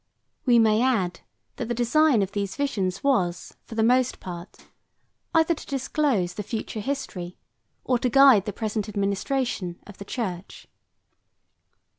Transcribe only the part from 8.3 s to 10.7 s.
the present administration, of the church.